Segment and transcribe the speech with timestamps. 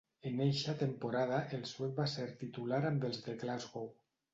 [0.27, 3.93] En eixa temporada, el suec va ser titular amb els de Glasgow.